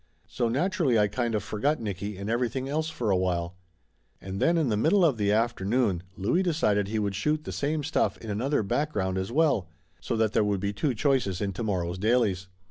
[0.27, 3.55] So naturally I kind of forgot Nicky and everything else for a while.
[4.19, 7.83] And then in the middle of the afternoon Louie decided he would shoot the same
[7.83, 9.69] stuff in another background as well,
[9.99, 12.47] so that there would be two choices in tomorrow's dailies.